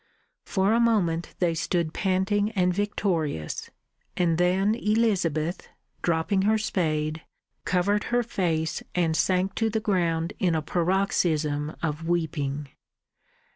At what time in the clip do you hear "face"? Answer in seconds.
8.23-8.81